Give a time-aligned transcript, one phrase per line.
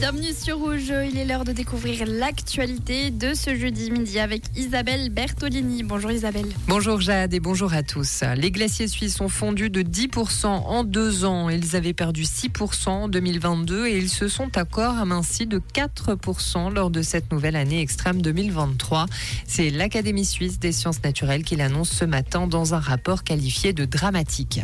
[0.00, 5.10] Bienvenue sur Rouge, il est l'heure de découvrir l'actualité de ce jeudi midi avec Isabelle
[5.10, 5.82] Bertolini.
[5.82, 6.46] Bonjour Isabelle.
[6.66, 8.24] Bonjour Jade et bonjour à tous.
[8.34, 11.50] Les glaciers suisses ont fondu de 10% en deux ans.
[11.50, 16.88] Ils avaient perdu 6% en 2022 et ils se sont encore amincis de 4% lors
[16.88, 19.04] de cette nouvelle année extrême 2023.
[19.46, 23.84] C'est l'Académie suisse des sciences naturelles qui l'annonce ce matin dans un rapport qualifié de
[23.84, 24.62] dramatique.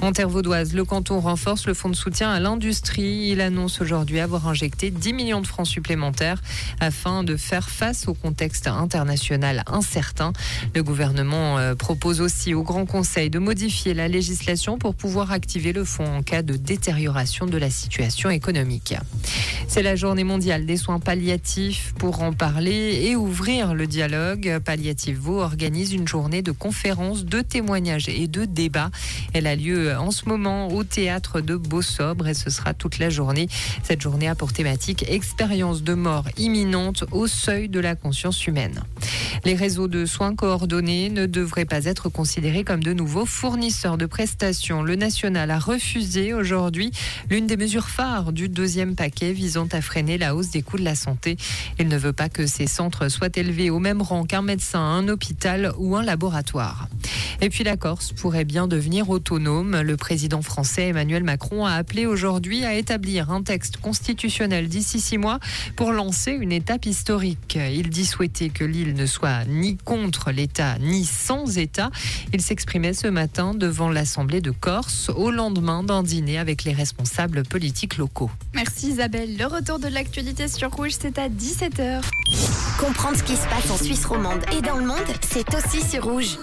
[0.00, 3.30] En terre vaudoise, le canton renforce le fonds de soutien à l'industrie.
[3.32, 6.42] Il annonce aujourd'hui avoir injecté 10 millions de francs supplémentaires
[6.80, 10.32] afin de faire face au contexte international incertain.
[10.74, 15.72] Le gouvernement euh, propose aussi au Grand Conseil de modifier la législation pour pouvoir activer
[15.72, 18.94] le fonds en cas de détérioration de la situation économique.
[19.70, 21.92] C'est la journée mondiale des soins palliatifs.
[21.98, 27.42] Pour en parler et ouvrir le dialogue, Palliative Vaud organise une journée de conférences, de
[27.42, 28.90] témoignages et de débats.
[29.34, 33.10] Elle a lieu en ce moment au théâtre de Beau-Sobre et ce sera toute la
[33.10, 33.46] journée.
[33.82, 38.80] Cette journée a pour thématique expérience de mort imminente au seuil de la conscience humaine.
[39.44, 44.06] Les réseaux de soins coordonnés ne devraient pas être considérés comme de nouveaux fournisseurs de
[44.06, 44.82] prestations.
[44.82, 46.90] Le national a refusé aujourd'hui
[47.28, 50.84] l'une des mesures phares du deuxième paquet visant à freiner la hausse des coûts de
[50.84, 51.36] la santé.
[51.78, 55.08] Il ne veut pas que ces centres soient élevés au même rang qu'un médecin, un
[55.08, 56.88] hôpital ou un laboratoire.
[57.40, 59.80] Et puis la Corse pourrait bien devenir autonome.
[59.80, 65.18] Le président français Emmanuel Macron a appelé aujourd'hui à établir un texte constitutionnel d'ici six
[65.18, 65.38] mois
[65.76, 67.56] pour lancer une étape historique.
[67.56, 71.90] Il dit souhaiter que l'île ne soit ni contre l'État ni sans État.
[72.32, 77.44] Il s'exprimait ce matin devant l'Assemblée de Corse au lendemain d'un dîner avec les responsables
[77.44, 78.30] politiques locaux.
[78.54, 79.36] Merci Isabelle.
[79.48, 82.02] Le retour de l'actualité sur Rouge, c'est à 17h.
[82.78, 86.04] Comprendre ce qui se passe en Suisse romande et dans le monde, c'est aussi sur
[86.04, 86.36] Rouge.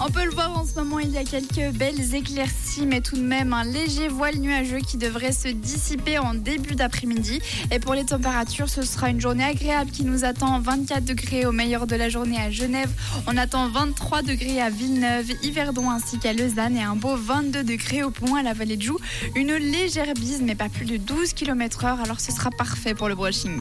[0.00, 3.16] On peut le voir en ce moment, il y a quelques belles éclaircies, mais tout
[3.16, 7.40] de même un léger voile nuageux qui devrait se dissiper en début d'après-midi.
[7.72, 11.52] Et pour les températures, ce sera une journée agréable qui nous attend 24 degrés au
[11.52, 12.90] meilleur de la journée à Genève.
[13.26, 18.04] On attend 23 degrés à Villeneuve, Yverdon ainsi qu'à Lausanne et un beau 22 degrés
[18.04, 18.98] au point à la vallée de Joux.
[19.34, 23.16] Une légère bise, mais pas plus de 12 km/h, alors ce sera parfait pour le
[23.16, 23.56] brushing.